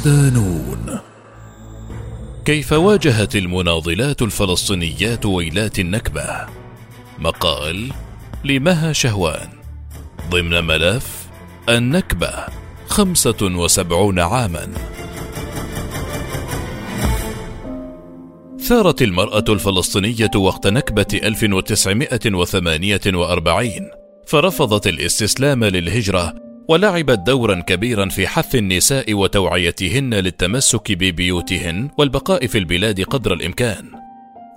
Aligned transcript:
صدانون 0.00 0.98
كيف 2.44 2.72
واجهت 2.72 3.36
المناضلات 3.36 4.22
الفلسطينيات 4.22 5.26
ويلات 5.26 5.78
النكبة؟ 5.78 6.46
مقال 7.18 7.92
لمها 8.44 8.92
شهوان. 8.92 9.48
ضمن 10.30 10.64
ملف 10.64 11.26
النكبة 11.68 12.30
خمسة 12.86 13.36
وسبعون 13.42 14.18
عاما. 14.18 14.68
ثارت 18.60 19.02
المرأة 19.02 19.44
الفلسطينية 19.48 20.30
وقت 20.36 20.66
نكبة 20.66 21.20
1948 21.22 23.90
فرفضت 24.26 24.86
الاستسلام 24.86 25.64
للهجرة 25.64 26.49
ولعبت 26.68 27.18
دورا 27.18 27.60
كبيرا 27.60 28.08
في 28.08 28.26
حث 28.26 28.54
النساء 28.54 29.14
وتوعيتهن 29.14 30.14
للتمسك 30.14 30.92
ببيوتهن 30.92 31.90
والبقاء 31.98 32.46
في 32.46 32.58
البلاد 32.58 33.00
قدر 33.00 33.32
الإمكان. 33.32 33.84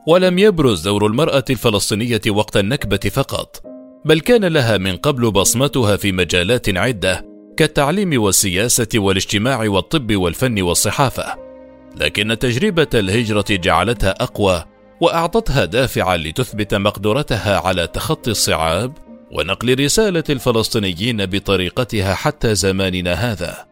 ولم 0.07 0.39
يبرز 0.39 0.81
دور 0.87 1.05
المرأة 1.07 1.45
الفلسطينية 1.49 2.21
وقت 2.27 2.57
النكبة 2.57 3.09
فقط 3.09 3.61
بل 4.05 4.19
كان 4.19 4.45
لها 4.45 4.77
من 4.77 4.97
قبل 4.97 5.31
بصمتها 5.31 5.95
في 5.95 6.11
مجالات 6.11 6.77
عدة 6.77 7.25
كالتعليم 7.57 8.21
والسياسة 8.21 8.87
والاجتماع 8.95 9.59
والطب 9.59 10.15
والفن 10.15 10.61
والصحافة. 10.61 11.35
لكن 11.95 12.39
تجربة 12.39 12.87
الهجرة 12.93 13.45
جعلتها 13.49 14.09
أقوى 14.09 14.63
وأعطتها 15.01 15.65
دافعا 15.65 16.17
لتثبت 16.17 16.73
مقدرتها 16.73 17.59
على 17.59 17.87
تخطي 17.87 18.31
الصعاب 18.31 18.93
ونقل 19.33 19.79
رسالة 19.79 20.23
الفلسطينيين 20.29 21.25
بطريقتها 21.25 22.13
حتى 22.13 22.55
زماننا 22.55 23.13
هذا. 23.13 23.65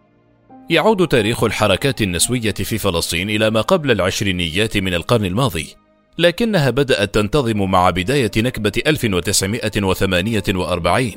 يعود 0.70 1.08
تاريخ 1.08 1.44
الحركات 1.44 2.02
النسوية 2.02 2.54
في 2.54 2.78
فلسطين 2.78 3.30
إلى 3.30 3.50
ما 3.50 3.62
قبل 3.62 3.92
العشرينيات 3.92 4.78
من 4.78 4.94
القرن 4.94 5.26
الماضي، 5.26 5.76
لكنها 6.18 6.70
بدأت 6.70 7.16
تنتظم 7.16 7.72
مع 7.72 7.90
بداية 7.90 8.32
نكبة 8.38 8.72
1948 8.88 11.12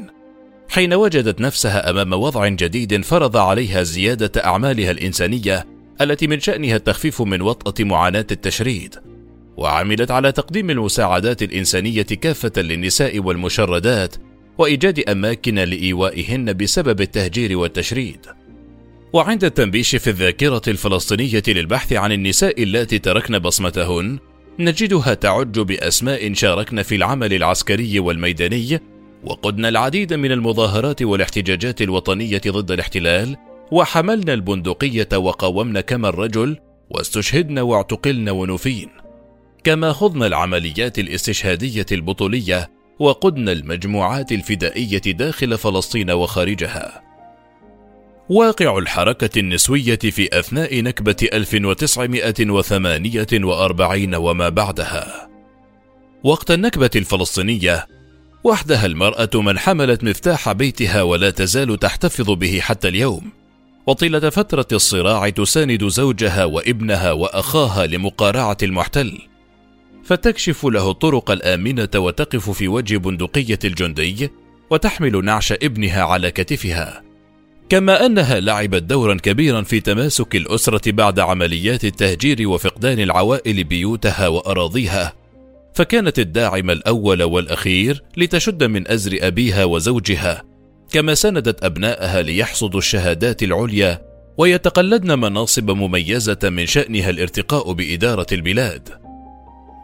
حين 0.68 0.94
وجدت 0.94 1.40
نفسها 1.40 1.90
أمام 1.90 2.12
وضع 2.12 2.48
جديد 2.48 3.04
فرض 3.04 3.36
عليها 3.36 3.82
زيادة 3.82 4.44
أعمالها 4.44 4.90
الإنسانية 4.90 5.66
التي 6.00 6.26
من 6.26 6.40
شأنها 6.40 6.76
التخفيف 6.76 7.22
من 7.22 7.42
وطأة 7.42 7.84
معاناة 7.84 8.26
التشريد. 8.30 8.94
وعملت 9.56 10.10
على 10.10 10.32
تقديم 10.32 10.70
المساعدات 10.70 11.42
الإنسانية 11.42 12.02
كافة 12.02 12.52
للنساء 12.56 13.18
والمشردات 13.18 14.16
وإيجاد 14.58 15.00
أماكن 15.00 15.58
لإيوائهن 15.58 16.52
بسبب 16.52 17.00
التهجير 17.00 17.58
والتشريد. 17.58 18.26
وعند 19.12 19.44
التنبيش 19.44 19.96
في 19.96 20.10
الذاكرة 20.10 20.62
الفلسطينية 20.68 21.42
للبحث 21.48 21.92
عن 21.92 22.12
النساء 22.12 22.62
اللاتي 22.62 22.98
تركن 22.98 23.38
بصمتهن 23.38 24.18
نجدها 24.58 25.14
تعج 25.14 25.60
بأسماء 25.60 26.32
شاركن 26.32 26.82
في 26.82 26.94
العمل 26.94 27.34
العسكري 27.34 27.98
والميداني 27.98 28.80
وقدن 29.24 29.64
العديد 29.64 30.14
من 30.14 30.32
المظاهرات 30.32 31.02
والاحتجاجات 31.02 31.82
الوطنية 31.82 32.40
ضد 32.48 32.70
الاحتلال 32.70 33.36
وحملن 33.72 34.30
البندقية 34.30 35.08
وقاومن 35.14 35.80
كما 35.80 36.08
الرجل 36.08 36.56
واستشهدن 36.90 37.58
واعتقلن 37.58 38.28
ونفين. 38.28 38.88
كما 39.64 39.92
خضن 39.92 40.22
العمليات 40.22 40.98
الاستشهادية 40.98 41.86
البطولية 41.92 42.70
وقدن 42.98 43.48
المجموعات 43.48 44.32
الفدائية 44.32 44.98
داخل 44.98 45.58
فلسطين 45.58 46.10
وخارجها 46.10 47.04
واقع 48.28 48.78
الحركة 48.78 49.38
النسوية 49.38 49.98
في 49.98 50.38
أثناء 50.38 50.82
نكبة 50.82 51.16
1948 51.32 54.14
وما 54.14 54.48
بعدها. 54.48 55.28
وقت 56.24 56.50
النكبة 56.50 56.90
الفلسطينية، 56.96 57.86
وحدها 58.44 58.86
المرأة 58.86 59.30
من 59.34 59.58
حملت 59.58 60.04
مفتاح 60.04 60.52
بيتها 60.52 61.02
ولا 61.02 61.30
تزال 61.30 61.78
تحتفظ 61.78 62.30
به 62.30 62.60
حتى 62.60 62.88
اليوم. 62.88 63.32
وطيلة 63.86 64.30
فترة 64.30 64.66
الصراع 64.72 65.28
تساند 65.28 65.88
زوجها 65.88 66.44
وابنها 66.44 67.12
وأخاها 67.12 67.86
لمقارعة 67.86 68.56
المحتل. 68.62 69.18
فتكشف 70.04 70.66
له 70.66 70.90
الطرق 70.90 71.30
الآمنة 71.30 71.88
وتقف 71.94 72.50
في 72.50 72.68
وجه 72.68 72.96
بندقية 72.96 73.58
الجندي 73.64 74.30
وتحمل 74.70 75.24
نعش 75.24 75.52
ابنها 75.52 76.02
على 76.02 76.30
كتفها. 76.30 77.02
كما 77.68 78.06
أنها 78.06 78.40
لعبت 78.40 78.82
دورا 78.82 79.14
كبيرا 79.14 79.62
في 79.62 79.80
تماسك 79.80 80.36
الأسرة 80.36 80.92
بعد 80.92 81.20
عمليات 81.20 81.84
التهجير 81.84 82.48
وفقدان 82.48 83.00
العوائل 83.00 83.64
بيوتها 83.64 84.28
وأراضيها. 84.28 85.12
فكانت 85.74 86.18
الداعم 86.18 86.70
الأول 86.70 87.22
والأخير 87.22 88.02
لتشد 88.16 88.64
من 88.64 88.88
أزر 88.88 89.18
أبيها 89.20 89.64
وزوجها. 89.64 90.42
كما 90.92 91.14
سندت 91.14 91.64
أبنائها 91.64 92.22
ليحصدوا 92.22 92.78
الشهادات 92.78 93.42
العليا 93.42 94.02
ويتقلدن 94.38 95.18
مناصب 95.18 95.70
مميزة 95.70 96.38
من 96.44 96.66
شأنها 96.66 97.10
الارتقاء 97.10 97.72
بإدارة 97.72 98.26
البلاد 98.32 99.03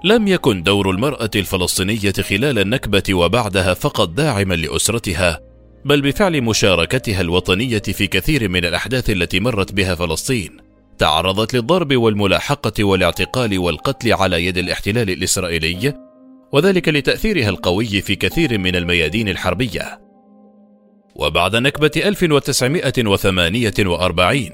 لم 0.04 0.28
يكن 0.28 0.62
دور 0.62 0.90
المرأة 0.90 1.30
الفلسطينية 1.36 2.12
خلال 2.12 2.58
النكبة 2.58 3.14
وبعدها 3.14 3.74
فقط 3.74 4.08
داعما 4.08 4.54
لأسرتها، 4.54 5.40
بل 5.84 6.00
بفعل 6.00 6.42
مشاركتها 6.42 7.20
الوطنية 7.20 7.78
في 7.78 8.06
كثير 8.06 8.48
من 8.48 8.64
الأحداث 8.64 9.10
التي 9.10 9.40
مرت 9.40 9.72
بها 9.72 9.94
فلسطين. 9.94 10.56
تعرضت 10.98 11.54
للضرب 11.54 11.96
والملاحقة 11.96 12.84
والاعتقال 12.84 13.58
والقتل 13.58 14.12
على 14.12 14.46
يد 14.46 14.58
الاحتلال 14.58 15.10
الإسرائيلي، 15.10 15.94
وذلك 16.52 16.88
لتأثيرها 16.88 17.48
القوي 17.48 18.00
في 18.00 18.16
كثير 18.16 18.58
من 18.58 18.76
الميادين 18.76 19.28
الحربية. 19.28 20.00
وبعد 21.14 21.56
نكبة 21.56 21.90
1948 21.96 24.50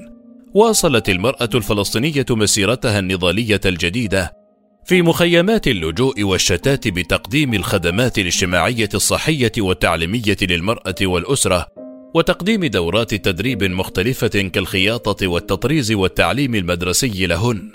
واصلت 0.54 1.08
المرأة 1.08 1.50
الفلسطينية 1.54 2.26
مسيرتها 2.30 2.98
النضالية 2.98 3.60
الجديدة 3.66 4.45
في 4.86 5.02
مخيمات 5.02 5.69
اللجوء 5.69 6.22
والشتات 6.22 6.88
بتقديم 6.88 7.54
الخدمات 7.54 8.19
الاجتماعية 8.19 8.88
الصحية 8.94 9.52
والتعليمية 9.58 10.36
للمرأة 10.42 10.94
والأسرة 11.02 11.66
وتقديم 12.14 12.64
دورات 12.64 13.14
تدريب 13.14 13.64
مختلفة 13.64 14.28
كالخياطة 14.28 15.26
والتطريز 15.26 15.92
والتعليم 15.92 16.54
المدرسي 16.54 17.26
لهن. 17.26 17.72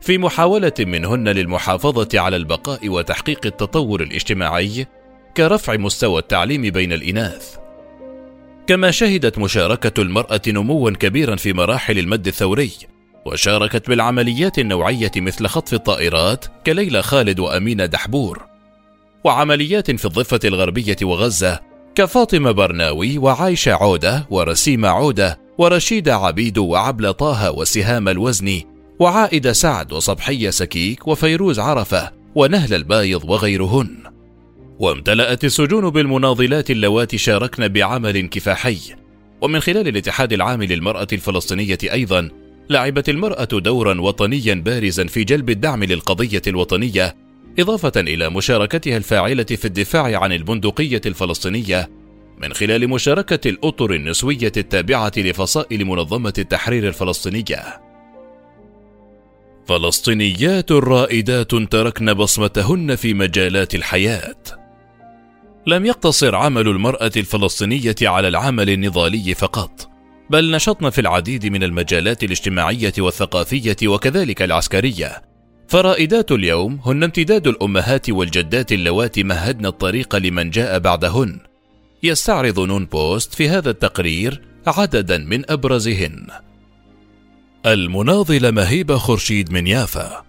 في 0.00 0.18
محاولة 0.18 0.72
منهن 0.80 1.28
للمحافظة 1.28 2.20
على 2.20 2.36
البقاء 2.36 2.88
وتحقيق 2.88 3.46
التطور 3.46 4.02
الاجتماعي 4.02 4.86
كرفع 5.36 5.76
مستوى 5.76 6.18
التعليم 6.18 6.62
بين 6.62 6.92
الإناث. 6.92 7.56
كما 8.66 8.90
شهدت 8.90 9.38
مشاركة 9.38 10.02
المرأة 10.02 10.42
نموا 10.48 10.90
كبيرا 10.90 11.36
في 11.36 11.52
مراحل 11.52 11.98
المد 11.98 12.26
الثوري 12.26 12.70
وشاركت 13.26 13.88
بالعمليات 13.88 14.58
النوعية 14.58 15.10
مثل 15.16 15.46
خطف 15.46 15.74
الطائرات 15.74 16.44
كليلى 16.66 17.02
خالد 17.02 17.40
وأمينة 17.40 17.86
دحبور 17.86 18.42
وعمليات 19.24 19.90
في 19.90 20.04
الضفة 20.04 20.40
الغربية 20.44 20.96
وغزة 21.02 21.60
كفاطمة 21.94 22.50
برناوي 22.50 23.18
وعايشة 23.18 23.72
عودة 23.72 24.26
ورسيمة 24.30 24.88
عودة 24.88 25.40
ورشيدة 25.58 26.16
عبيد 26.16 26.58
وعبلة 26.58 27.10
طه 27.10 27.50
وسهام 27.50 28.08
الوزني 28.08 28.66
وعائدة 28.98 29.52
سعد 29.52 29.92
وصبحية 29.92 30.50
سكيك 30.50 31.08
وفيروز 31.08 31.58
عرفة 31.58 32.10
ونهل 32.34 32.74
البايض 32.74 33.30
وغيرهن. 33.30 33.96
وامتلأت 34.78 35.44
السجون 35.44 35.90
بالمناضلات 35.90 36.70
اللواتي 36.70 37.18
شاركن 37.18 37.68
بعمل 37.68 38.26
كفاحي. 38.26 38.78
ومن 39.40 39.60
خلال 39.60 39.88
الاتحاد 39.88 40.32
العام 40.32 40.62
للمرأة 40.62 41.06
الفلسطينية 41.12 41.78
أيضا 41.92 42.30
لعبت 42.70 43.08
المرأة 43.08 43.44
دورا 43.44 44.00
وطنيا 44.00 44.54
بارزا 44.54 45.06
في 45.06 45.24
جلب 45.24 45.50
الدعم 45.50 45.84
للقضية 45.84 46.42
الوطنية 46.46 47.16
إضافة 47.58 47.92
إلى 47.96 48.30
مشاركتها 48.30 48.96
الفاعلة 48.96 49.44
في 49.44 49.64
الدفاع 49.64 50.22
عن 50.22 50.32
البندقية 50.32 51.00
الفلسطينية 51.06 51.90
من 52.38 52.52
خلال 52.52 52.88
مشاركة 52.88 53.48
الأطر 53.48 53.92
النسوية 53.92 54.52
التابعة 54.56 55.12
لفصائل 55.16 55.84
منظمة 55.84 56.32
التحرير 56.38 56.88
الفلسطينية. 56.88 57.80
فلسطينيات 59.66 60.72
رائدات 60.72 61.54
تركن 61.54 62.14
بصمتهن 62.14 62.96
في 62.96 63.14
مجالات 63.14 63.74
الحياة. 63.74 64.36
لم 65.66 65.86
يقتصر 65.86 66.34
عمل 66.34 66.68
المرأة 66.68 67.12
الفلسطينية 67.16 67.94
على 68.02 68.28
العمل 68.28 68.70
النضالي 68.70 69.34
فقط، 69.34 69.91
بل 70.32 70.50
نشطن 70.50 70.90
في 70.90 71.00
العديد 71.00 71.46
من 71.46 71.62
المجالات 71.62 72.24
الاجتماعية 72.24 72.92
والثقافية 72.98 73.76
وكذلك 73.84 74.42
العسكرية. 74.42 75.22
فرائدات 75.68 76.32
اليوم 76.32 76.80
هن 76.84 77.02
امتداد 77.02 77.46
الأمهات 77.46 78.10
والجدات 78.10 78.72
اللواتي 78.72 79.22
مهدن 79.22 79.66
الطريق 79.66 80.16
لمن 80.16 80.50
جاء 80.50 80.78
بعدهن. 80.78 81.38
يستعرض 82.02 82.60
نون 82.60 82.86
بوست 82.86 83.34
في 83.34 83.48
هذا 83.48 83.70
التقرير 83.70 84.42
عددا 84.66 85.18
من 85.18 85.50
أبرزهن. 85.50 86.26
المناضلة 87.66 88.50
مهيبة 88.50 88.96
خورشيد 88.96 89.52
من 89.52 89.66
يافا. 89.66 90.24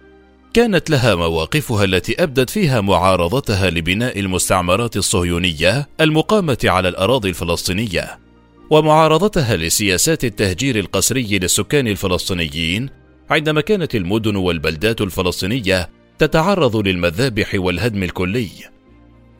كانت 0.54 0.90
لها 0.90 1.14
مواقفها 1.14 1.84
التي 1.84 2.22
أبدت 2.22 2.50
فيها 2.50 2.80
معارضتها 2.80 3.70
لبناء 3.70 4.20
المستعمرات 4.20 4.96
الصهيونية 4.96 5.88
المقامة 6.00 6.58
على 6.64 6.88
الأراضي 6.88 7.28
الفلسطينية. 7.28 8.23
ومعارضتها 8.70 9.56
لسياسات 9.56 10.24
التهجير 10.24 10.78
القسري 10.78 11.38
للسكان 11.38 11.86
الفلسطينيين 11.88 12.90
عندما 13.30 13.60
كانت 13.60 13.94
المدن 13.94 14.36
والبلدات 14.36 15.00
الفلسطينية 15.00 15.90
تتعرض 16.18 16.76
للمذابح 16.76 17.54
والهدم 17.54 18.02
الكلي. 18.02 18.48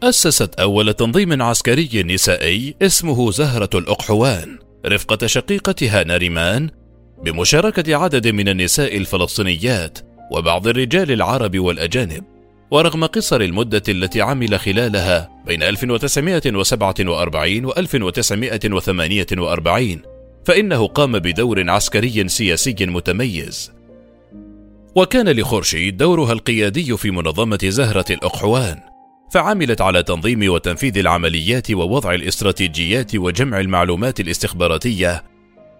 أسست 0.02 0.54
أول 0.54 0.94
تنظيم 0.94 1.42
عسكري 1.42 2.02
نسائي 2.02 2.74
اسمه 2.82 3.30
زهرة 3.30 3.70
الأقحوان 3.74 4.58
رفقة 4.86 5.26
شقيقتها 5.26 6.04
ناريمان 6.04 6.70
بمشاركة 7.22 7.96
عدد 7.96 8.28
من 8.28 8.48
النساء 8.48 8.96
الفلسطينيات 8.96 9.98
وبعض 10.32 10.68
الرجال 10.68 11.12
العرب 11.12 11.58
والأجانب. 11.58 12.33
ورغم 12.74 13.04
قصر 13.04 13.40
المدة 13.40 13.82
التي 13.88 14.20
عمل 14.20 14.58
خلالها 14.58 15.30
بين 15.46 15.62
1947 15.62 17.64
و 17.64 17.72
1948 17.72 20.02
فإنه 20.44 20.86
قام 20.86 21.18
بدور 21.18 21.70
عسكري 21.70 22.28
سياسي 22.28 22.76
متميز. 22.80 23.72
وكان 24.94 25.28
لخورشيد 25.28 25.96
دورها 25.96 26.32
القيادي 26.32 26.96
في 26.96 27.10
منظمة 27.10 27.58
زهرة 27.62 28.04
الأقحوان 28.10 28.80
فعملت 29.30 29.80
على 29.80 30.02
تنظيم 30.02 30.52
وتنفيذ 30.52 30.98
العمليات 30.98 31.70
ووضع 31.70 32.14
الاستراتيجيات 32.14 33.16
وجمع 33.16 33.60
المعلومات 33.60 34.20
الاستخباراتية 34.20 35.24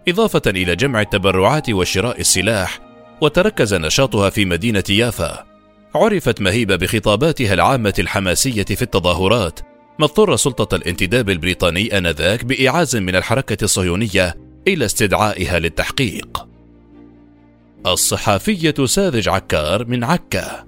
إضافة 0.09 0.43
إلى 0.47 0.77
جمع 0.77 1.01
التبرعات 1.01 1.71
وشراء 1.71 2.21
السلاح 2.21 2.81
وتركز 3.21 3.75
نشاطها 3.75 4.31
في 4.31 4.45
مدينة 4.45 4.85
يافا. 4.91 5.54
عرفت 5.95 6.41
مهيبة 6.41 6.77
بخطاباتها 6.77 7.55
العامة 7.55 7.95
الحماسية 7.99 8.65
في 8.65 8.83
التظاهرات. 8.83 9.61
ما 9.99 10.05
اضطر 10.05 10.37
سلطة 10.37 10.77
الانتداب 10.77 11.31
البريطاني 11.31 11.99
آنذاك 11.99 12.45
بإعاز 12.45 12.97
من 12.97 13.17
الحركة 13.17 13.65
الصهيونية 13.65 14.37
إلى 14.69 14.85
استدعائها 14.85 15.59
للتحقيق. 15.59 16.47
الصحافية 17.87 18.75
ساذج 18.85 19.29
عكار 19.29 19.85
من 19.85 20.05
عكا. 20.05 20.65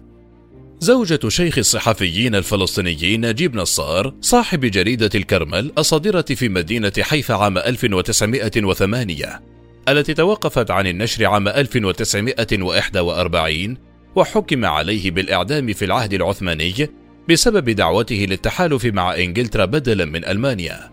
زوجة 0.81 1.29
شيخ 1.29 1.59
الصحفيين 1.59 2.35
الفلسطينيين 2.35 3.27
نجيب 3.27 3.57
نصار 3.57 4.15
صاحب 4.21 4.61
جريدة 4.61 5.11
الكرمل 5.15 5.73
الصادرة 5.79 6.23
في 6.23 6.49
مدينة 6.49 6.93
حيفا 7.01 7.35
عام 7.35 7.59
1908 7.59 9.41
التي 9.89 10.15
توقفت 10.15 10.71
عن 10.71 10.87
النشر 10.87 11.27
عام 11.27 11.49
1941 11.49 13.77
وحكم 14.17 14.65
عليه 14.65 15.11
بالإعدام 15.11 15.73
في 15.73 15.85
العهد 15.85 16.13
العثماني 16.13 16.89
بسبب 17.29 17.71
دعوته 17.71 18.27
للتحالف 18.29 18.85
مع 18.85 19.15
إنجلترا 19.15 19.65
بدلا 19.65 20.05
من 20.05 20.25
ألمانيا. 20.25 20.91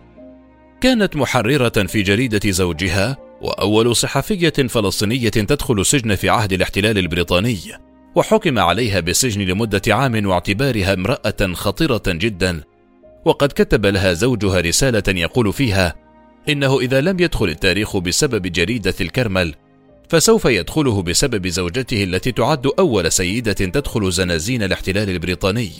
كانت 0.80 1.16
محررة 1.16 1.68
في 1.68 2.02
جريدة 2.02 2.50
زوجها 2.50 3.16
وأول 3.42 3.96
صحفية 3.96 4.52
فلسطينية 4.68 5.28
تدخل 5.28 5.80
السجن 5.80 6.14
في 6.14 6.28
عهد 6.28 6.52
الاحتلال 6.52 6.98
البريطاني، 6.98 7.58
وحكم 8.14 8.58
عليها 8.58 9.00
بالسجن 9.00 9.40
لمدة 9.40 9.82
عام 9.88 10.26
واعتبارها 10.26 10.94
امرأة 10.94 11.52
خطيرة 11.52 12.02
جدا. 12.06 12.60
وقد 13.24 13.48
كتب 13.48 13.86
لها 13.86 14.12
زوجها 14.12 14.60
رسالة 14.60 15.20
يقول 15.20 15.52
فيها: 15.52 15.94
إنه 16.48 16.80
إذا 16.80 17.00
لم 17.00 17.20
يدخل 17.20 17.48
التاريخ 17.48 17.96
بسبب 17.96 18.42
جريدة 18.46 18.94
الكرمل 19.00 19.54
فسوف 20.08 20.44
يدخله 20.44 21.02
بسبب 21.02 21.46
زوجته 21.48 22.04
التي 22.04 22.32
تعد 22.32 22.66
أول 22.78 23.12
سيدة 23.12 23.52
تدخل 23.52 24.12
زنازين 24.12 24.62
الاحتلال 24.62 25.10
البريطاني. 25.10 25.70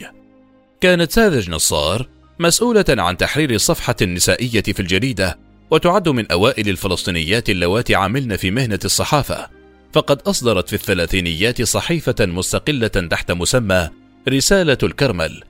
كانت 0.81 1.12
ساذج 1.12 1.50
نصار 1.50 2.09
مسؤولة 2.38 2.85
عن 2.88 3.17
تحرير 3.17 3.50
الصفحة 3.50 3.97
النسائية 4.03 4.62
في 4.62 4.81
الجريدة، 4.81 5.38
وتعد 5.71 6.09
من 6.09 6.31
أوائل 6.31 6.69
الفلسطينيات 6.69 7.50
اللواتي 7.50 7.94
عملن 7.94 8.37
في 8.37 8.50
مهنة 8.50 8.79
الصحافة، 8.85 9.49
فقد 9.93 10.21
أصدرت 10.21 10.69
في 10.69 10.75
الثلاثينيات 10.75 11.62
صحيفة 11.62 12.15
مستقلة 12.20 12.88
تحت 12.88 13.32
مسمى 13.32 13.88
رسالة 14.29 14.79
الكرمل، 14.82 15.43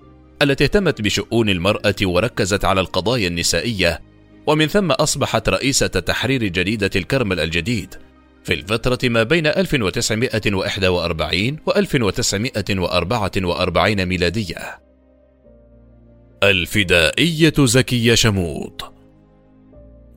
التي 0.43 0.65
اهتمت 0.65 1.01
بشؤون 1.01 1.49
المرأة 1.49 1.95
وركزت 2.03 2.65
على 2.65 2.81
القضايا 2.81 3.29
النسائية، 3.29 4.01
ومن 4.47 4.67
ثم 4.67 4.91
أصبحت 4.91 5.49
رئيسة 5.49 5.87
تحرير 5.87 6.47
جريدة 6.49 6.91
الكرمل 6.97 7.41
الجديد، 7.41 7.95
في 8.45 8.55
الفترة 8.55 9.09
ما 9.09 9.23
بين 9.23 9.47
1941 9.47 11.59
و 11.67 11.71
1944 11.71 14.07
ميلادية. 14.07 14.79
الفدائية 16.43 17.53
زكية 17.59 18.15
شموط 18.15 18.93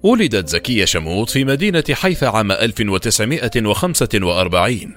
ولدت 0.03 0.49
زكية 0.49 0.85
شموط 0.85 1.29
في 1.29 1.45
مدينة 1.45 1.83
حيفا 1.91 2.27
عام 2.27 2.51
1945 2.51 4.95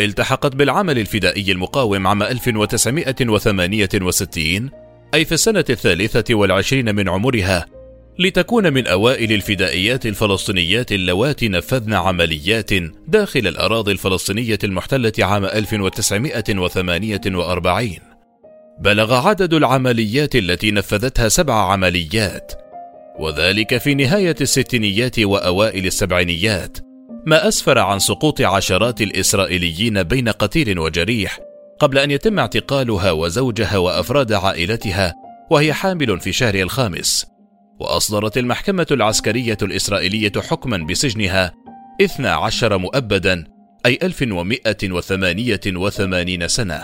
التحقت 0.00 0.56
بالعمل 0.56 0.98
الفدائي 0.98 1.52
المقاوم 1.52 2.06
عام 2.06 2.22
1968 2.22 4.70
أي 5.14 5.24
في 5.24 5.32
السنة 5.32 5.64
الثالثة 5.70 6.34
والعشرين 6.34 6.94
من 6.94 7.08
عمرها 7.08 7.66
لتكون 8.18 8.72
من 8.72 8.86
أوائل 8.86 9.32
الفدائيات 9.32 10.06
الفلسطينيات 10.06 10.92
اللواتي 10.92 11.48
نفذن 11.48 11.94
عمليات 11.94 12.70
داخل 13.08 13.46
الأراضي 13.46 13.92
الفلسطينية 13.92 14.58
المحتلة 14.64 15.12
عام 15.18 15.44
1948 15.44 17.90
بلغ 18.80 19.28
عدد 19.28 19.54
العمليات 19.54 20.36
التي 20.36 20.70
نفذتها 20.70 21.28
سبع 21.28 21.72
عمليات 21.72 22.52
وذلك 23.18 23.78
في 23.78 23.94
نهاية 23.94 24.36
الستينيات 24.40 25.18
وأوائل 25.18 25.86
السبعينيات 25.86 26.78
ما 27.26 27.48
أسفر 27.48 27.78
عن 27.78 27.98
سقوط 27.98 28.40
عشرات 28.40 29.02
الإسرائيليين 29.02 30.02
بين 30.02 30.28
قتيل 30.28 30.78
وجريح 30.78 31.38
قبل 31.78 31.98
أن 31.98 32.10
يتم 32.10 32.38
اعتقالها 32.38 33.10
وزوجها 33.10 33.76
وأفراد 33.76 34.32
عائلتها 34.32 35.14
وهي 35.50 35.72
حامل 35.72 36.20
في 36.20 36.32
شهر 36.32 36.54
الخامس. 36.54 37.31
وأصدرت 37.82 38.38
المحكمة 38.38 38.86
العسكرية 38.90 39.58
الإسرائيلية 39.62 40.32
حكما 40.36 40.76
بسجنها 40.76 41.54
12 42.00 42.78
مؤبدا 42.78 43.44
أي 43.86 43.98
1188 44.02 46.48
سنة 46.48 46.82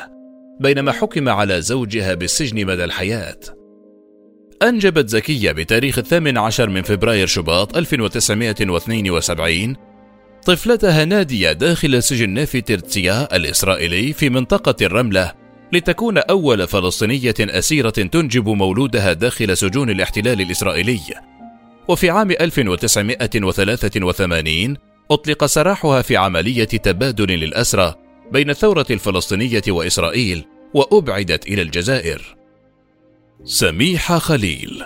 بينما 0.61 0.93
حكم 0.93 1.29
على 1.29 1.63
زوجها 1.63 2.15
بالسجن 2.15 2.67
مدى 2.67 2.85
الحياة. 2.85 3.39
أنجبت 4.63 5.09
زكية 5.09 5.53
بتاريخ 5.53 5.99
الثامن 5.99 6.39
عشر 6.39 6.69
من 6.69 6.83
فبراير 6.83 7.27
شباط 7.27 7.77
1972 7.77 9.77
طفلتها 10.47 11.05
نادية 11.05 11.53
داخل 11.53 12.03
سجن 12.03 12.31
نافي 12.31 12.61
ترتسيا 12.61 13.37
الإسرائيلي 13.37 14.13
في 14.13 14.31
منطقة 14.31 14.87
الرملة 14.87 15.33
لتكون 15.73 16.19
أول 16.19 16.69
فلسطينية 16.69 17.35
أسيرة 17.41 17.91
تنجب 17.91 18.49
مولودها 18.49 19.13
داخل 19.13 19.57
سجون 19.57 19.91
الاحتلال 19.91 20.41
الإسرائيلي. 20.41 21.01
وفي 21.89 22.11
عام 22.11 22.31
1983 22.31 24.77
أطلق 25.11 25.45
سراحها 25.45 26.03
في 26.03 26.17
عملية 26.17 26.65
تبادل 26.65 27.29
للأسرى 27.29 27.95
بين 28.33 28.51
الثورة 28.51 28.87
الفلسطينية 28.91 29.63
وإسرائيل 29.69 30.45
وأبعدت 30.75 31.47
إلى 31.47 31.63
الجزائر. 31.63 32.37
سميحة 33.45 34.19
خليل 34.19 34.85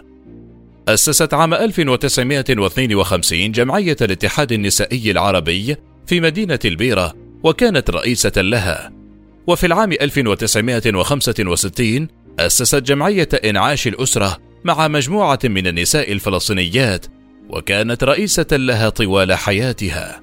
أسست 0.88 1.34
عام 1.34 1.54
1952 1.54 3.52
جمعية 3.52 3.96
الاتحاد 4.00 4.52
النسائي 4.52 5.10
العربي 5.10 5.76
في 6.06 6.20
مدينة 6.20 6.58
البيرة 6.64 7.14
وكانت 7.42 7.90
رئيسة 7.90 8.32
لها 8.36 9.01
وفي 9.46 9.66
العام 9.66 9.92
1965 9.92 12.08
أسست 12.38 12.82
جمعية 12.82 13.28
إنعاش 13.44 13.86
الأسرة 13.86 14.38
مع 14.64 14.88
مجموعة 14.88 15.38
من 15.44 15.66
النساء 15.66 16.12
الفلسطينيات 16.12 17.06
وكانت 17.50 18.04
رئيسة 18.04 18.46
لها 18.52 18.88
طوال 18.88 19.32
حياتها. 19.32 20.20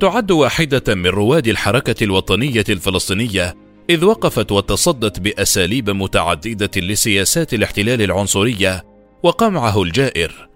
تعد 0.00 0.30
واحدة 0.30 0.94
من 0.94 1.06
رواد 1.06 1.48
الحركة 1.48 2.04
الوطنية 2.04 2.64
الفلسطينية 2.68 3.54
إذ 3.90 4.04
وقفت 4.04 4.52
وتصدت 4.52 5.20
بأساليب 5.20 5.90
متعددة 5.90 6.70
لسياسات 6.76 7.54
الاحتلال 7.54 8.02
العنصرية 8.02 8.84
وقمعه 9.22 9.82
الجائر. 9.82 10.48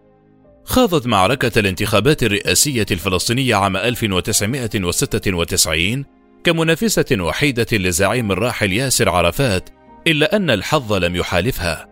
خاضت 0.65 1.07
معركة 1.07 1.59
الانتخابات 1.59 2.23
الرئاسية 2.23 2.87
الفلسطينية 2.91 3.55
عام 3.55 3.77
1996 3.77 6.05
كمنافسة 6.45 7.07
وحيدة 7.13 7.67
لزعيم 7.73 8.33
الراحل 8.33 8.73
ياسر 8.73 9.09
عرفات 9.09 9.71
إلا 10.07 10.37
أن 10.37 10.51
الحظ 10.51 10.93
لم 10.93 11.17
يحالفها. 11.17 11.89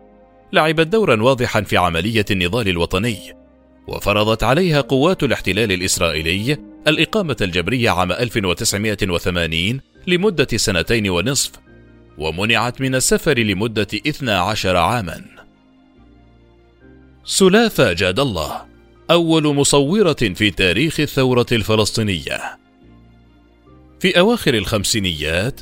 لعبت 0.53 0.87
دورا 0.87 1.23
واضحا 1.23 1.61
في 1.61 1.77
عملية 1.77 2.25
النضال 2.31 2.69
الوطني 2.69 3.19
وفرضت 3.89 4.43
عليها 4.43 4.81
قوات 4.81 5.23
الاحتلال 5.23 5.73
الإسرائيلي 5.73 6.57
الإقامة 6.89 7.37
الجبرية 7.41 7.91
عام 7.91 8.13
1980 8.13 9.81
لمدة 10.07 10.47
سنتين 10.57 11.11
ونصف 11.11 11.53
ومنعت 12.19 12.81
من 12.81 12.95
السفر 12.95 13.39
لمدة 13.39 13.87
12 14.07 14.77
عاما. 14.77 15.25
سلافة 17.25 17.93
جاد 17.93 18.21
الله 18.21 18.65
أول 19.11 19.55
مصورة 19.55 20.17
في 20.35 20.51
تاريخ 20.51 21.01
الثورة 21.01 21.47
الفلسطينية. 21.53 22.59
في 24.01 24.19
أواخر 24.19 24.55
الخمسينيات 24.55 25.61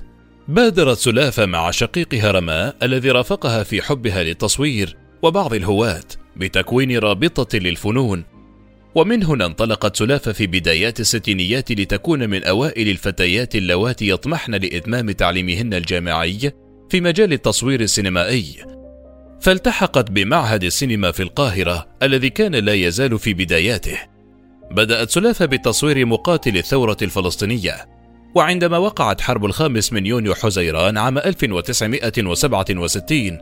بادرت 0.49 0.99
سلافة 0.99 1.47
مع 1.47 1.71
شقيقها 1.71 2.31
رماء 2.31 2.77
الذي 2.83 3.11
رافقها 3.11 3.63
في 3.63 3.83
حبها 3.83 4.23
للتصوير 4.23 4.97
وبعض 5.23 5.55
الهواة 5.55 6.05
بتكوين 6.37 6.99
رابطة 6.99 7.59
للفنون. 7.59 8.25
ومن 8.95 9.25
هنا 9.25 9.47
انطلقت 9.47 9.97
سلافة 9.97 10.33
في 10.33 10.47
بدايات 10.47 11.01
الستينيات 11.01 11.73
لتكون 11.73 12.31
من 12.31 12.45
أوائل 12.45 12.89
الفتيات 12.89 13.57
اللواتي 13.57 14.09
يطمحن 14.09 14.55
لإتمام 14.55 15.11
تعليمهن 15.11 15.75
الجامعي 15.75 16.53
في 16.91 17.01
مجال 17.01 17.33
التصوير 17.33 17.81
السينمائي. 17.81 18.65
فالتحقت 19.41 20.11
بمعهد 20.11 20.65
السينما 20.65 21.11
في 21.13 21.23
القاهرة 21.23 21.87
الذي 22.03 22.31
كان 22.31 22.55
لا 22.55 22.75
يزال 22.75 23.19
في 23.19 23.35
بداياته. 23.35 23.99
بدأت 24.71 25.11
سلافة 25.11 25.47
بتصوير 25.47 26.07
مقاتل 26.07 26.57
الثورة 26.57 26.97
الفلسطينية. 27.03 27.96
وعندما 28.37 28.79
وقعت 28.79 29.21
حرب 29.21 29.45
الخامس 29.45 29.93
من 29.93 30.07
يونيو 30.07 30.35
حزيران 30.35 30.99
عام 30.99 31.19
1967 31.19 33.39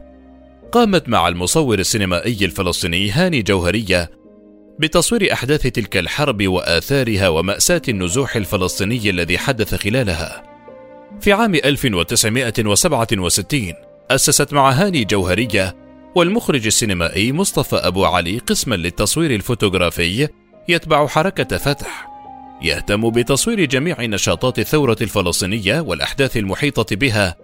قامت 0.73 1.09
مع 1.09 1.29
المصور 1.29 1.79
السينمائي 1.79 2.45
الفلسطيني 2.45 3.11
هاني 3.11 3.43
جوهرية 3.43 4.11
بتصوير 4.79 5.33
أحداث 5.33 5.63
تلك 5.63 5.97
الحرب 5.97 6.49
وآثارها 6.49 7.29
ومأساة 7.29 7.83
النزوح 7.89 8.37
الفلسطيني 8.37 9.11
الذي 9.11 9.39
حدث 9.39 9.75
خلالها. 9.75 10.43
في 11.21 11.33
عام 11.33 11.55
1967 11.55 13.73
أسست 14.11 14.53
مع 14.53 14.71
هاني 14.71 15.05
جوهرية 15.05 15.77
والمخرج 16.15 16.67
السينمائي 16.67 17.33
مصطفى 17.33 17.77
أبو 17.77 18.05
علي 18.05 18.39
قسما 18.39 18.75
للتصوير 18.75 19.35
الفوتوغرافي 19.35 20.29
يتبع 20.69 21.07
حركة 21.07 21.59
فتح 21.59 22.14
يهتم 22.65 23.11
بتصوير 23.11 23.65
جميع 23.65 24.05
نشاطات 24.05 24.59
الثورة 24.59 24.97
الفلسطينية 25.01 25.81
والأحداث 25.81 26.37
المحيطة 26.37 26.97
بها 26.97 27.37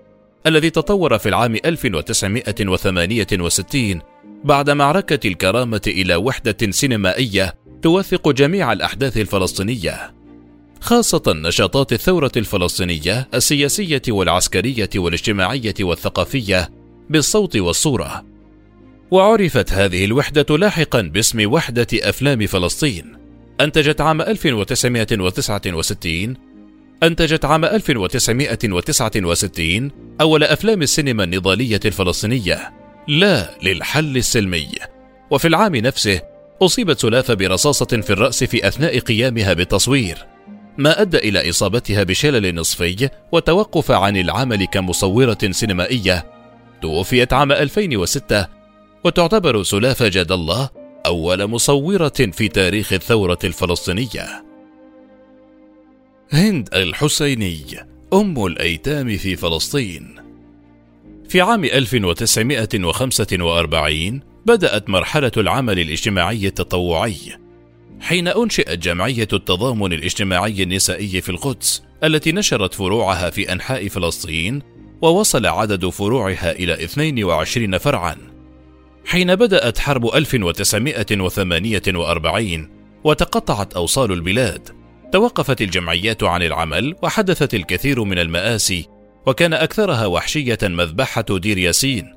الذي 0.47 0.71
تطور 0.71 1.19
في 1.19 1.29
العام 1.29 1.55
1968 1.55 4.01
بعد 4.45 4.71
معركة 4.71 5.29
الكرامة 5.29 5.83
إلى 5.87 6.17
وحدة 6.17 6.71
سينمائية 6.71 7.55
توثق 7.83 8.29
جميع 8.29 8.73
الأحداث 8.73 9.17
الفلسطينية 9.17 10.15
خاصة 10.81 11.23
نشاطات 11.27 11.93
الثورة 11.93 12.33
الفلسطينية 12.37 13.29
السياسية 13.35 14.03
والعسكرية 14.09 14.91
والاجتماعية 14.97 15.75
والثقافية 15.81 16.71
بالصوت 17.11 17.57
والصورة. 17.57 18.25
وعرفت 19.11 19.73
هذه 19.73 20.05
الوحدة 20.05 20.57
لاحقا 20.57 21.03
باسم 21.03 21.53
وحدة 21.53 21.87
أفلام 21.95 22.47
فلسطين. 22.47 23.20
أنتجت 23.61 24.01
عام 24.01 24.21
1969 24.21 26.37
أنتجت 27.03 27.45
عام 27.45 27.65
1969 27.65 29.91
أول 30.21 30.45
أفلام 30.45 30.83
السينما 30.83 31.25
النضالية 31.25 31.81
الفلسطينية. 31.85 32.73
لا 33.09 33.51
للحل 33.63 34.17
السلمي. 34.17 34.69
وفي 35.31 35.49
العام 35.49 35.77
نفسه 35.77 36.21
أصيبت 36.63 36.99
سلافة 36.99 37.35
برصاصة 37.35 37.87
في 37.87 38.11
الرأس 38.11 38.45
في 38.45 38.69
أثناء 38.69 38.99
قيامها 38.99 39.53
بالتصوير 39.53 40.19
ما 40.79 41.03
أدى 41.03 41.19
إلى 41.19 41.51
إصابتها 41.51 42.03
بشلل 42.03 42.55
نصفي 42.55 43.09
وتوقف 43.33 43.91
عن 43.91 44.17
العمل 44.17 44.65
كمصورة 44.65 45.39
سينمائية. 45.51 46.27
توفيت 46.83 47.33
عام 47.33 47.53
2006 47.53 48.47
وتعتبر 49.05 49.63
سلافة 49.63 50.09
جاد 50.09 50.33
الله 50.33 50.80
أول 51.11 51.47
مصورة 51.47 52.13
في 52.33 52.49
تاريخ 52.49 52.93
الثورة 52.93 53.39
الفلسطينية. 53.45 54.45
هند 56.33 56.69
الحسيني 56.75 57.65
أم 58.13 58.47
الأيتام 58.47 59.17
في 59.17 59.37
فلسطين. 59.37 60.15
في 61.29 61.41
عام 61.41 61.65
1945 61.65 64.21
بدأت 64.47 64.91
مرحلة 64.91 65.33
العمل 65.37 65.79
الاجتماعي 65.79 66.47
التطوعي 66.47 67.17
حين 68.01 68.29
أنشئت 68.29 68.79
جمعية 68.79 69.29
التضامن 69.33 69.93
الاجتماعي 69.93 70.63
النسائي 70.63 71.21
في 71.21 71.29
القدس 71.29 71.83
التي 72.05 72.33
نشرت 72.33 72.75
فروعها 72.75 73.31
في 73.31 73.53
أنحاء 73.53 73.89
فلسطين 73.89 74.63
ووصل 75.03 75.47
عدد 75.47 75.89
فروعها 75.89 76.53
إلى 76.53 76.85
22 76.85 77.79
فرعا. 77.79 78.30
حين 79.11 79.37
بدأت 79.37 79.79
حرب 79.79 80.15
1948 80.15 82.69
وتقطعت 83.05 83.75
أوصال 83.75 84.13
البلاد 84.13 84.69
توقفت 85.13 85.63
الجمعيات 85.63 86.23
عن 86.23 86.43
العمل 86.43 86.97
وحدثت 87.03 87.55
الكثير 87.55 88.05
من 88.05 88.19
المآسي 88.19 88.89
وكان 89.27 89.55
أكثرها 89.55 90.07
وحشية 90.07 90.59
مذبحة 90.63 91.25
دير 91.31 91.59
ياسين. 91.59 92.15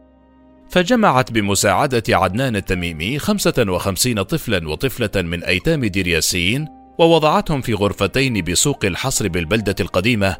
فجمعت 0.69 1.31
بمساعدة 1.31 2.03
عدنان 2.09 2.55
التميمي 2.55 3.19
55 3.19 4.23
طفلا 4.23 4.69
وطفلة 4.69 5.21
من 5.21 5.43
أيتام 5.43 5.85
دير 5.85 6.07
ياسين 6.07 6.67
ووضعتهم 7.00 7.62
في 7.62 7.73
غرفتين 7.73 8.41
بسوق 8.41 8.85
الحصر 8.85 9.27
بالبلدة 9.27 9.75
القديمة 9.79 10.38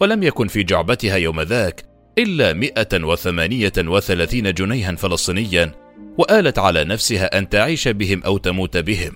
ولم 0.00 0.22
يكن 0.22 0.48
في 0.48 0.62
جعبتها 0.62 1.16
يوم 1.16 1.40
ذاك 1.40 1.84
إلا 2.18 2.52
138 2.52 4.54
جنيها 4.54 4.94
فلسطينيا 4.94 5.81
وآلت 6.18 6.58
على 6.58 6.84
نفسها 6.84 7.38
أن 7.38 7.48
تعيش 7.48 7.88
بهم 7.88 8.22
أو 8.22 8.38
تموت 8.38 8.76
بهم. 8.76 9.12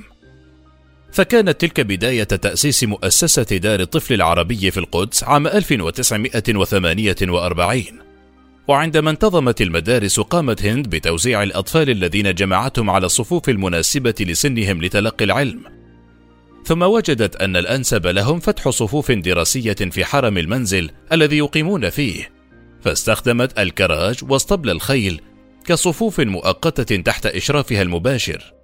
فكانت 1.13 1.61
تلك 1.61 1.81
بداية 1.81 2.25
تأسيس 2.25 2.85
مؤسسة 2.85 3.57
دار 3.57 3.81
الطفل 3.81 4.15
العربي 4.15 4.71
في 4.71 4.81
القدس 4.81 5.25
عام 5.25 5.47
1948 5.47 8.07
وعندما 8.69 9.11
انتظمت 9.11 9.63
المدارس 9.63 10.21
قامت 10.21 10.65
هند 10.65 10.89
بتوزيع 10.89 11.43
الأطفال 11.43 11.91
الذين 11.91 12.35
جمعتهم 12.35 12.91
على 12.91 13.07
الصفوف 13.07 13.49
المناسبة 13.49 14.15
لسنهم 14.21 14.83
لتلقي 14.83 15.25
العلم. 15.25 15.61
ثم 16.65 16.83
وجدت 16.83 17.37
أن 17.37 17.57
الأنسب 17.57 18.07
لهم 18.07 18.41
فتح 18.41 18.69
صفوف 18.69 19.13
دراسية 19.13 19.73
في 19.73 20.05
حرم 20.05 20.39
المنزل 20.39 20.91
الذي 21.13 21.39
يقيمون 21.39 21.91
فيه. 21.91 22.31
فاستخدمت 22.83 23.59
الكراج 23.59 24.17
واسطبل 24.23 24.71
الخيل 24.71 25.21
كصفوف 25.67 26.21
مؤقتة 26.21 26.97
تحت 26.97 27.27
إشرافها 27.27 27.83
المباشر. 27.83 28.55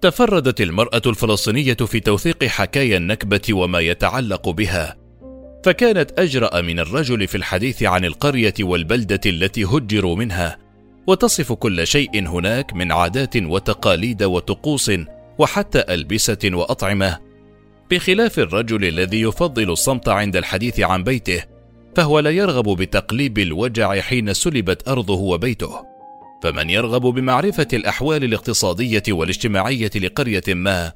تفردت 0.00 0.60
المرأة 0.60 1.02
الفلسطينية 1.06 1.74
في 1.74 2.00
توثيق 2.00 2.44
حكايا 2.44 2.96
النكبة 2.96 3.40
وما 3.50 3.80
يتعلق 3.80 4.48
بها، 4.48 4.96
فكانت 5.64 6.18
أجرأ 6.18 6.60
من 6.60 6.78
الرجل 6.80 7.26
في 7.26 7.34
الحديث 7.34 7.82
عن 7.82 8.04
القرية 8.04 8.54
والبلدة 8.60 9.20
التي 9.26 9.64
هجروا 9.64 10.16
منها، 10.16 10.58
وتصف 11.06 11.52
كل 11.52 11.86
شيء 11.86 12.28
هناك 12.28 12.74
من 12.74 12.92
عادات 12.92 13.36
وتقاليد 13.36 14.22
وطقوس 14.22 14.90
وحتى 15.38 15.84
ألبسة 15.94 16.38
وأطعمة، 16.44 17.18
بخلاف 17.90 18.38
الرجل 18.38 18.84
الذي 18.84 19.20
يفضل 19.20 19.70
الصمت 19.70 20.08
عند 20.08 20.36
الحديث 20.36 20.80
عن 20.80 21.04
بيته، 21.04 21.42
فهو 21.96 22.18
لا 22.18 22.30
يرغب 22.30 22.76
بتقليب 22.76 23.38
الوجع 23.38 24.00
حين 24.00 24.34
سلبت 24.34 24.88
أرضه 24.88 25.20
وبيته. 25.20 25.95
فمن 26.42 26.70
يرغب 26.70 27.02
بمعرفة 27.02 27.68
الأحوال 27.72 28.24
الاقتصادية 28.24 29.02
والاجتماعية 29.08 29.90
لقرية 29.96 30.42
ما، 30.48 30.92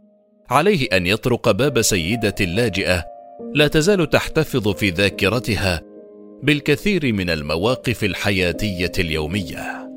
عليه 0.51 0.89
أن 0.93 1.07
يطرق 1.07 1.51
باب 1.51 1.83
سيدة 1.83 2.35
لاجئة 2.41 3.05
لا 3.55 3.69
تزال 3.69 4.11
تحتفظ 4.11 4.69
في 4.69 4.91
ذاكرتها 4.91 5.81
بالكثير 6.43 7.13
من 7.13 7.31
المواقف 7.31 8.05
الحياتية 8.05 8.93
اليومية. 8.99 9.90